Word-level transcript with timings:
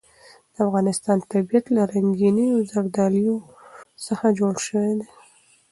د 0.53 0.55
افغانستان 0.67 1.17
طبیعت 1.31 1.65
له 1.75 1.81
رنګینو 1.93 2.45
زردالو 2.71 3.35
څخه 4.05 4.25
جوړ 4.39 4.55
شوی 4.67 4.91
دی. 4.99 5.09